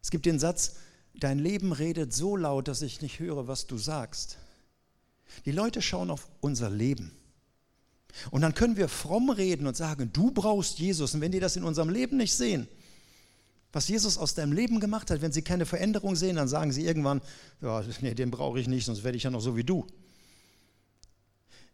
[0.02, 0.76] Es gibt den Satz,
[1.14, 4.38] dein Leben redet so laut, dass ich nicht höre, was du sagst.
[5.44, 7.12] Die Leute schauen auf unser Leben.
[8.30, 11.14] Und dann können wir fromm reden und sagen, du brauchst Jesus.
[11.14, 12.68] Und wenn die das in unserem Leben nicht sehen,
[13.72, 16.86] was Jesus aus deinem Leben gemacht hat, wenn sie keine Veränderung sehen, dann sagen sie
[16.86, 17.20] irgendwann,
[17.60, 19.86] ja, nee, den brauche ich nicht, sonst werde ich ja noch so wie du.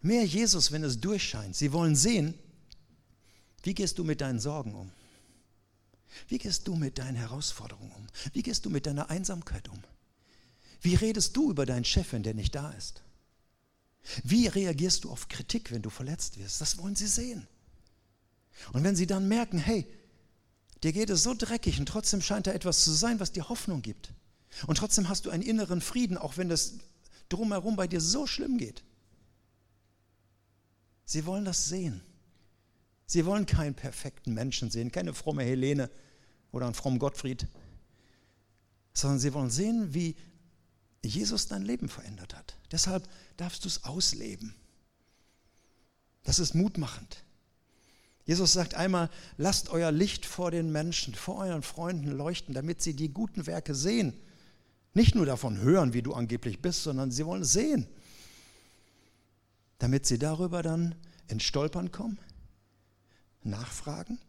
[0.03, 1.57] Mehr Jesus, wenn es durchscheint.
[1.57, 2.35] Sie wollen sehen,
[3.62, 4.91] wie gehst du mit deinen Sorgen um?
[6.29, 8.07] Wie gehst du mit deinen Herausforderungen um?
[8.33, 9.83] Wie gehst du mit deiner Einsamkeit um?
[10.81, 13.03] Wie redest du über deinen Chef, wenn der nicht da ist?
[14.25, 16.61] Wie reagierst du auf Kritik, wenn du verletzt wirst?
[16.61, 17.47] Das wollen sie sehen.
[18.73, 19.87] Und wenn sie dann merken, hey,
[20.83, 23.81] dir geht es so dreckig und trotzdem scheint da etwas zu sein, was dir Hoffnung
[23.81, 24.12] gibt.
[24.67, 26.75] Und trotzdem hast du einen inneren Frieden, auch wenn das
[27.29, 28.83] drumherum bei dir so schlimm geht.
[31.05, 32.03] Sie wollen das sehen.
[33.07, 35.91] Sie wollen keinen perfekten Menschen sehen, keine fromme Helene
[36.51, 37.47] oder einen frommen Gottfried,
[38.95, 40.17] sondern sie wollen sehen, wie
[41.05, 42.57] Jesus dein Leben verändert hat.
[42.71, 44.55] Deshalb darfst du es ausleben.
[46.23, 47.25] Das ist mutmachend.
[48.25, 52.95] Jesus sagt einmal, lasst euer Licht vor den Menschen, vor euren Freunden leuchten, damit sie
[52.95, 54.15] die guten Werke sehen.
[54.95, 57.88] Nicht nur davon hören, wie du angeblich bist, sondern sie wollen sehen.
[59.83, 60.95] Damit sie darüber dann
[61.27, 62.16] ins Stolpern kommen,
[63.42, 64.21] nachfragen?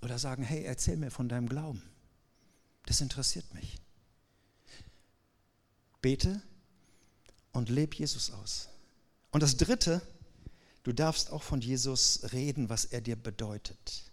[0.00, 1.82] Oder sagen, hey, erzähl mir von deinem Glauben.
[2.86, 3.76] Das interessiert mich.
[6.00, 6.40] Bete
[7.52, 8.70] und leb Jesus aus.
[9.32, 10.00] Und das Dritte,
[10.82, 14.10] du darfst auch von Jesus reden, was er dir bedeutet.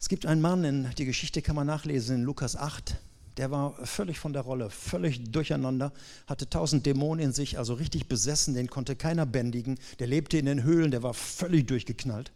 [0.00, 2.96] Es gibt einen Mann, in die Geschichte kann man nachlesen in Lukas 8,
[3.38, 5.92] der war völlig von der Rolle, völlig durcheinander,
[6.26, 9.78] hatte tausend Dämonen in sich, also richtig besessen, den konnte keiner bändigen.
[10.00, 12.32] Der lebte in den Höhlen, der war völlig durchgeknallt.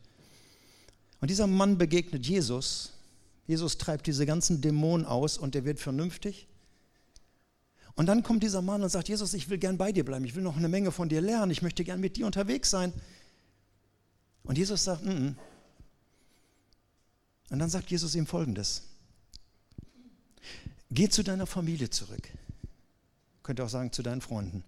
[1.20, 2.92] Und dieser Mann begegnet Jesus.
[3.48, 6.46] Jesus treibt diese ganzen Dämonen aus und der wird vernünftig.
[7.94, 10.34] Und dann kommt dieser Mann und sagt, Jesus, ich will gern bei dir bleiben, ich
[10.36, 12.92] will noch eine Menge von dir lernen, ich möchte gern mit dir unterwegs sein.
[14.44, 15.34] Und Jesus sagt, N -n.
[17.50, 18.91] Und dann sagt Jesus ihm folgendes,
[20.92, 22.28] Geh zu deiner Familie zurück.
[23.42, 24.62] Könnte auch sagen zu deinen Freunden.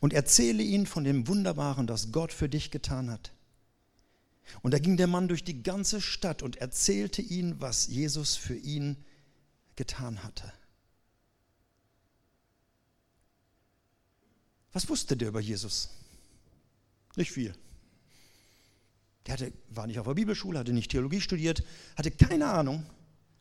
[0.00, 3.32] Und erzähle ihnen von dem Wunderbaren, das Gott für dich getan hat.
[4.62, 8.54] Und da ging der Mann durch die ganze Stadt und erzählte ihnen, was Jesus für
[8.54, 8.96] ihn
[9.74, 10.52] getan hatte.
[14.72, 15.90] Was wusste der über Jesus?
[17.16, 17.54] Nicht viel.
[19.26, 21.64] Der hatte, war nicht auf der Bibelschule, hatte nicht Theologie studiert,
[21.96, 22.86] hatte keine Ahnung.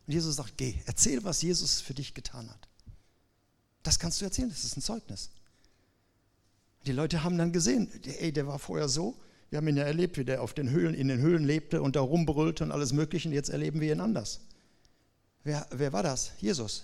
[0.08, 2.68] Und Jesus sagt, geh, erzähl, was Jesus für dich getan hat.
[3.84, 5.30] Das kannst du erzählen, das ist ein Zeugnis.
[6.86, 7.90] Die Leute haben dann gesehen,
[8.20, 9.16] ey, der war vorher so,
[9.50, 11.96] wir haben ihn ja erlebt, wie der auf den Höhlen, in den Höhlen lebte und
[11.96, 14.42] da rumbrüllte und alles Mögliche, und jetzt erleben wir ihn anders.
[15.44, 16.32] Wer, wer war das?
[16.40, 16.84] Jesus.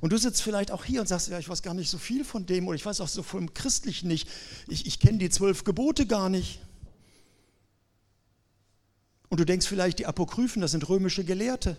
[0.00, 2.24] Und du sitzt vielleicht auch hier und sagst, ja, ich weiß gar nicht so viel
[2.24, 4.28] von dem oder ich weiß auch so vom Christlichen nicht.
[4.68, 6.60] Ich, ich kenne die zwölf Gebote gar nicht.
[9.32, 11.78] Und du denkst vielleicht, die Apokryphen, das sind römische Gelehrte.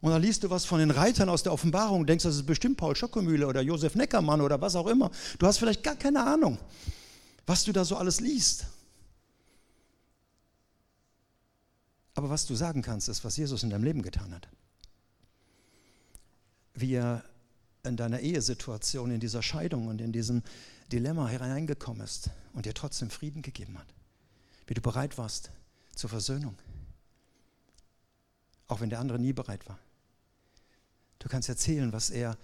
[0.00, 2.46] Und dann liest du was von den Reitern aus der Offenbarung und denkst, das ist
[2.46, 5.10] bestimmt Paul Schockomühle oder Josef Neckermann oder was auch immer.
[5.38, 6.56] Du hast vielleicht gar keine Ahnung,
[7.44, 8.64] was du da so alles liest.
[12.14, 14.48] Aber was du sagen kannst, ist, was Jesus in deinem Leben getan hat.
[16.72, 17.24] Wie er
[17.84, 20.42] in deiner Ehesituation, in dieser Scheidung und in diesem
[20.90, 23.88] Dilemma hereingekommen ist und dir trotzdem Frieden gegeben hat.
[24.66, 25.50] Wie du bereit warst
[25.94, 26.56] zur Versöhnung.
[28.68, 29.78] Auch wenn der andere nie bereit war.
[31.18, 32.36] Du kannst erzählen, was er,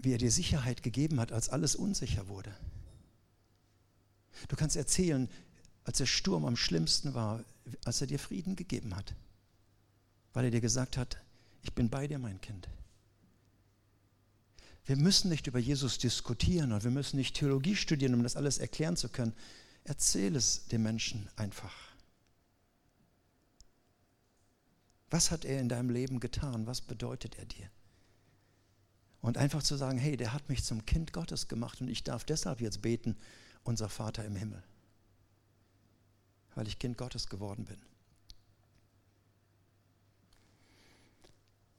[0.00, 2.54] wie er dir Sicherheit gegeben hat, als alles unsicher wurde.
[4.48, 5.28] Du kannst erzählen,
[5.84, 7.44] als der Sturm am schlimmsten war,
[7.84, 9.14] als er dir Frieden gegeben hat,
[10.32, 11.18] weil er dir gesagt hat,
[11.62, 12.68] ich bin bei dir, mein Kind.
[14.84, 18.58] Wir müssen nicht über Jesus diskutieren und wir müssen nicht Theologie studieren, um das alles
[18.58, 19.32] erklären zu können.
[19.84, 21.91] Erzähl es den Menschen einfach.
[25.12, 26.66] Was hat er in deinem Leben getan?
[26.66, 27.68] Was bedeutet er dir?
[29.20, 32.24] Und einfach zu sagen, hey, der hat mich zum Kind Gottes gemacht und ich darf
[32.24, 33.18] deshalb jetzt beten,
[33.62, 34.62] unser Vater im Himmel,
[36.54, 37.76] weil ich Kind Gottes geworden bin.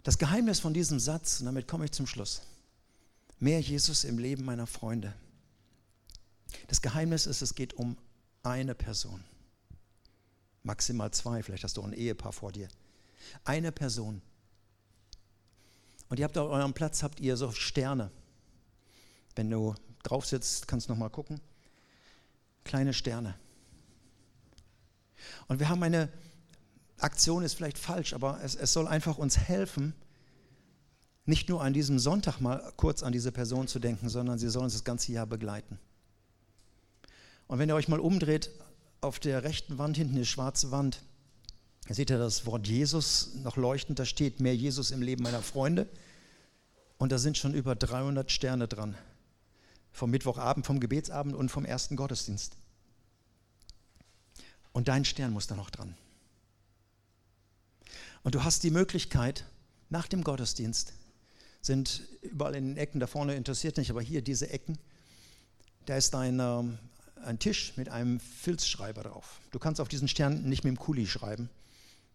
[0.04, 2.44] Das Geheimnis von diesem Satz, und damit komme ich zum Schluss,
[3.40, 5.16] mehr Jesus im Leben meiner Freunde.
[6.68, 7.98] Das Geheimnis ist, es geht um
[8.44, 9.24] eine Person.
[10.62, 12.70] Maximal zwei, vielleicht hast du auch ein Ehepaar vor dir.
[13.44, 14.22] Eine Person.
[16.10, 18.12] Und ihr habt auf eurem Platz, habt ihr so Sterne.
[19.36, 21.40] Wenn du drauf sitzt, kannst du nochmal gucken.
[22.64, 23.36] Kleine Sterne.
[25.48, 26.10] Und wir haben eine
[26.98, 29.94] Aktion, ist vielleicht falsch, aber es, es soll einfach uns helfen,
[31.26, 34.64] nicht nur an diesem Sonntag mal kurz an diese Person zu denken, sondern sie soll
[34.64, 35.80] uns das ganze Jahr begleiten.
[37.48, 38.50] Und wenn ihr euch mal umdreht,
[39.02, 41.02] auf der rechten Wand hinten eine schwarze Wand,
[41.90, 45.90] seht ihr das Wort Jesus noch leuchtend, da steht mehr Jesus im Leben meiner Freunde.
[46.98, 48.96] Und da sind schon über 300 Sterne dran.
[49.92, 52.56] Vom Mittwochabend, vom Gebetsabend und vom ersten Gottesdienst.
[54.72, 55.96] Und dein Stern muss da noch dran.
[58.24, 59.46] Und du hast die Möglichkeit,
[59.90, 60.94] nach dem Gottesdienst
[61.62, 64.78] sind überall in den Ecken, da vorne interessiert nicht, aber hier diese Ecken,
[65.86, 66.80] da ist ein, ähm,
[67.24, 69.40] ein Tisch mit einem Filzschreiber drauf.
[69.52, 71.50] Du kannst auf diesen Stern nicht mit dem Kuli schreiben,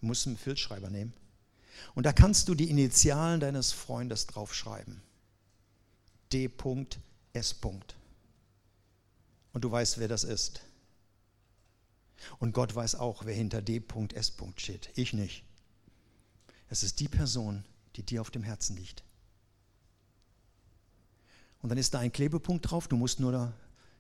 [0.01, 1.13] du musst einen Filzschreiber nehmen.
[1.95, 5.01] Und da kannst du die Initialen deines Freundes draufschreiben.
[6.33, 7.57] D.S.
[9.53, 10.61] Und du weißt, wer das ist.
[12.39, 14.33] Und Gott weiß auch, wer hinter D.S.
[14.57, 14.91] steht.
[14.97, 15.45] Ich nicht.
[16.69, 17.65] Es ist die Person,
[17.97, 19.03] die dir auf dem Herzen liegt.
[21.61, 22.89] Und dann ist da ein Klebepunkt drauf.
[22.89, 23.53] Du musst nur eine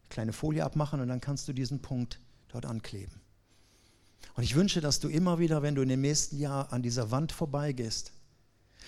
[0.09, 3.21] kleine Folie abmachen und dann kannst du diesen Punkt dort ankleben.
[4.35, 7.11] Und ich wünsche, dass du immer wieder, wenn du in dem nächsten Jahr an dieser
[7.11, 8.13] Wand vorbeigehst,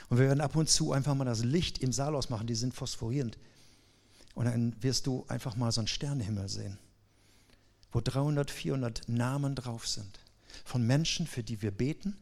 [0.08, 2.74] und wir werden ab und zu einfach mal das Licht im Saal ausmachen, die sind
[2.74, 3.38] phosphorierend.
[4.34, 6.78] Und dann wirst du einfach mal so einen Sternenhimmel sehen,
[7.92, 10.20] wo 300, 400 Namen drauf sind.
[10.64, 12.16] Von Menschen, für die wir beten,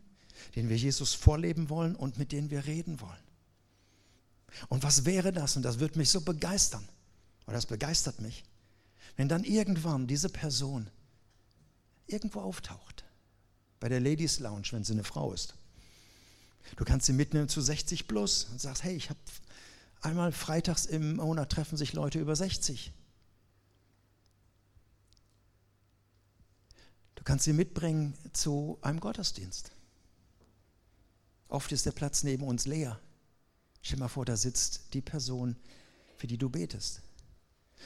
[0.57, 3.12] denen wir Jesus vorleben wollen und mit denen wir reden wollen.
[4.68, 5.57] Und was wäre das?
[5.57, 6.87] Und das wird mich so begeistern,
[7.47, 8.44] oder das begeistert mich,
[9.16, 10.90] wenn dann irgendwann diese Person
[12.09, 13.05] irgendwo auftaucht,
[13.81, 15.55] bei der Ladies Lounge, wenn sie eine Frau ist.
[16.77, 19.21] Du kannst sie mitnehmen zu 60 plus und sagst, hey, ich habe
[20.01, 22.92] einmal freitags im Monat treffen sich Leute über 60.
[27.14, 29.73] Du kannst sie mitbringen zu einem Gottesdienst.
[31.49, 33.01] Oft ist der Platz neben uns leer.
[33.83, 35.57] Stell dir mal vor, da sitzt die Person,
[36.16, 37.01] für die du betest.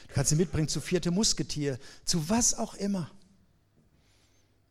[0.07, 3.09] Du kannst sie mitbringen zu vierte Musketier, zu was auch immer.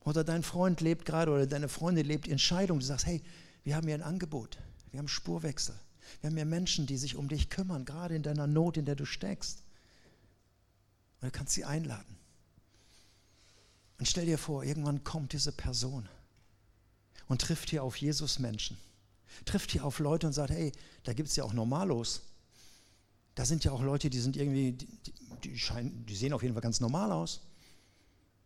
[0.05, 2.81] Oder dein Freund lebt gerade oder deine Freundin lebt in Scheidung.
[2.81, 3.23] Du sagst, hey,
[3.65, 4.59] wir haben hier ein Angebot.
[4.91, 5.75] Wir haben Spurwechsel.
[6.21, 8.97] Wir haben hier Menschen, die sich um dich kümmern, gerade in deiner Not, in der
[8.97, 9.63] du steckst.
[11.21, 12.17] Und du kannst sie einladen.
[13.99, 16.09] Und stell dir vor, irgendwann kommt diese Person
[17.29, 18.77] und trifft hier auf Jesus Menschen
[19.45, 20.73] trifft hier auf Leute und sagt, hey,
[21.05, 22.23] da gibt es ja auch Normalos.
[23.35, 24.89] Da sind ja auch Leute, die sind irgendwie, die,
[25.45, 27.41] die, scheinen, die sehen auf jeden Fall ganz normal aus.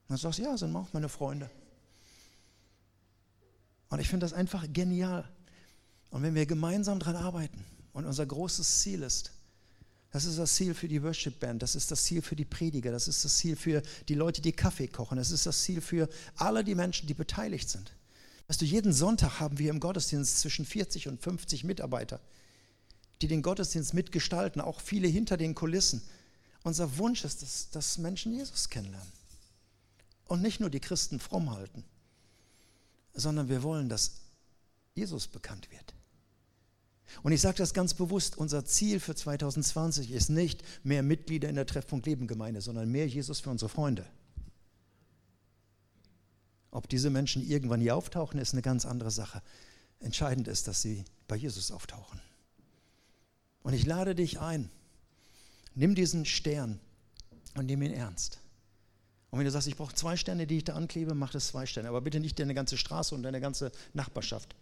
[0.08, 1.50] Und dann sagst du, ja, sind auch meine Freunde.
[3.88, 5.28] Und ich finde das einfach genial.
[6.10, 9.32] Und wenn wir gemeinsam daran arbeiten und unser großes Ziel ist,
[10.12, 12.90] das ist das Ziel für die Worship Band, das ist das Ziel für die Prediger,
[12.90, 16.08] das ist das Ziel für die Leute, die Kaffee kochen, das ist das Ziel für
[16.36, 17.92] alle die Menschen, die beteiligt sind.
[18.48, 22.20] Weißt du, jeden Sonntag haben wir im Gottesdienst zwischen 40 und 50 Mitarbeiter,
[23.20, 26.00] die den Gottesdienst mitgestalten, auch viele hinter den Kulissen.
[26.62, 29.12] Unser Wunsch ist, dass, dass Menschen Jesus kennenlernen.
[30.26, 31.84] Und nicht nur die Christen fromm halten,
[33.14, 34.20] sondern wir wollen, dass
[34.94, 35.94] Jesus bekannt wird.
[37.22, 41.54] Und ich sage das ganz bewusst, unser Ziel für 2020 ist nicht mehr Mitglieder in
[41.54, 44.06] der Treffpunkt Leben Gemeinde, sondern mehr Jesus für unsere Freunde.
[46.70, 49.42] Ob diese Menschen irgendwann hier auftauchen, ist eine ganz andere Sache.
[50.00, 52.20] Entscheidend ist, dass sie bei Jesus auftauchen.
[53.62, 54.70] Und ich lade dich ein,
[55.74, 56.78] nimm diesen Stern
[57.54, 58.40] und nimm ihn ernst.
[59.30, 61.66] Und wenn du sagst, ich brauche zwei Sterne, die ich da anklebe, mach das zwei
[61.66, 61.88] Sterne.
[61.88, 64.54] Aber bitte nicht deine ganze Straße und deine ganze Nachbarschaft,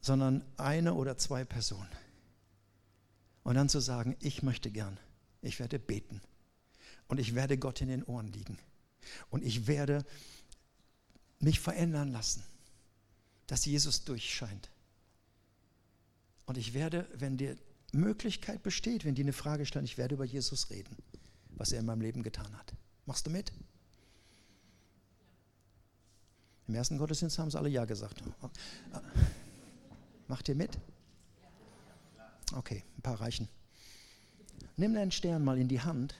[0.00, 1.90] sondern eine oder zwei Personen.
[3.42, 4.98] Und dann zu sagen, ich möchte gern,
[5.42, 6.20] ich werde beten.
[7.08, 8.58] Und ich werde Gott in den Ohren liegen.
[9.30, 10.04] Und ich werde
[11.40, 12.42] mich verändern lassen,
[13.46, 14.70] dass Jesus durchscheint.
[16.46, 17.56] Und ich werde, wenn die
[17.92, 20.96] Möglichkeit besteht, wenn die eine Frage stellen, ich werde über Jesus reden,
[21.50, 22.72] was er in meinem Leben getan hat.
[23.10, 23.50] Machst du mit?
[26.68, 28.22] Im ersten Gottesdienst haben sie alle Ja gesagt.
[30.28, 30.78] Macht ihr mit?
[32.54, 33.48] Okay, ein paar reichen.
[34.76, 36.14] Nimm deinen Stern mal in die Hand.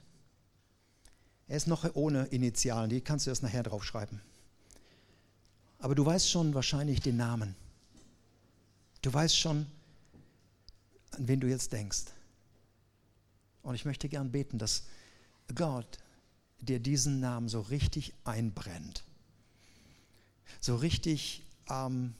[1.47, 4.21] Er ist noch ohne Initialen, die kannst du erst nachher draufschreiben.
[5.79, 7.55] Aber du weißt schon wahrscheinlich den Namen.
[9.03, 9.65] Du weißt schon,
[11.13, 12.07] an wen du jetzt denkst.
[13.63, 14.83] Und ich möchte gern beten, dass
[15.55, 16.01] Gott
[16.61, 19.05] dir diesen Namen so richtig einbrennt.
[20.61, 22.15] So richtig, ähm,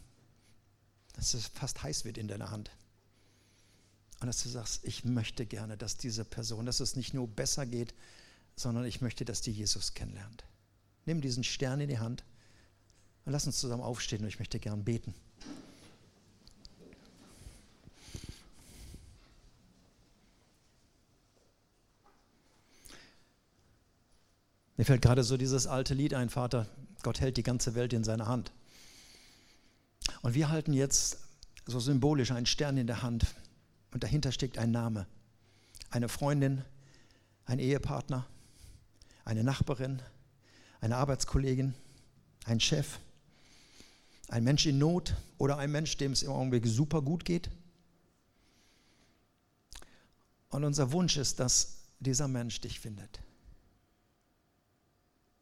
[1.15, 2.71] dass es fast heiß wird in deiner Hand.
[4.21, 7.67] Und dass du sagst, ich möchte gerne, dass diese Person, dass es nicht nur besser
[7.67, 7.95] geht,
[8.55, 10.45] sondern ich möchte, dass die Jesus kennenlernt.
[11.07, 12.25] Nimm diesen Stern in die Hand
[13.25, 15.15] und lass uns zusammen aufstehen und ich möchte gern beten.
[24.81, 26.67] Mir fällt gerade so dieses alte Lied ein, Vater,
[27.03, 28.51] Gott hält die ganze Welt in seiner Hand.
[30.23, 31.19] Und wir halten jetzt
[31.67, 33.27] so symbolisch einen Stern in der Hand
[33.93, 35.07] und dahinter steckt ein Name.
[35.91, 36.65] Eine Freundin,
[37.45, 38.25] ein Ehepartner,
[39.27, 40.01] eine Nachbarin,
[40.81, 41.75] eine Arbeitskollegin,
[42.47, 43.01] ein Chef,
[44.29, 47.51] ein Mensch in Not oder ein Mensch, dem es im Augenblick super gut geht.
[50.49, 53.21] Und unser Wunsch ist, dass dieser Mensch dich findet.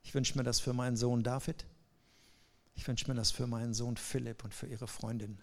[0.09, 1.67] Ich wünsche mir das für meinen Sohn David.
[2.75, 5.37] Ich wünsche mir das für meinen Sohn Philipp und für ihre Freundin.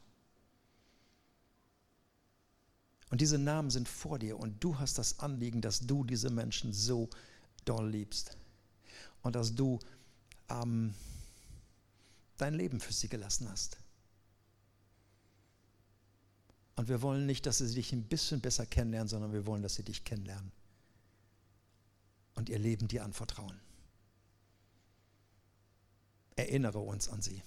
[3.11, 6.74] Und diese Namen sind vor dir und du hast das Anliegen, dass du diese Menschen
[6.74, 7.11] so
[7.66, 8.36] doll liebst
[9.22, 9.78] und dass du
[10.49, 10.95] ähm,
[12.38, 13.78] dein Leben für sie gelassen hast.
[16.76, 19.76] Und wir wollen nicht, dass sie dich ein bisschen besser kennenlernen, sondern wir wollen, dass
[19.76, 20.51] sie dich kennenlernen
[22.34, 23.61] und ihr Leben dir anvertrauen
[26.36, 27.41] erinnere uns an sie.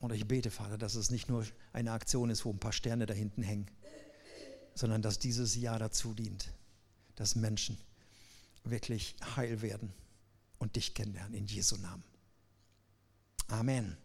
[0.00, 3.06] Und ich bete, Vater, dass es nicht nur eine Aktion ist, wo ein paar Sterne
[3.06, 3.70] da hinten hängen,
[4.74, 6.52] sondern dass dieses Jahr dazu dient,
[7.14, 7.78] dass Menschen
[8.64, 9.92] wirklich heil werden
[10.58, 12.04] und dich kennenlernen in Jesu Namen.
[13.48, 13.96] Amen.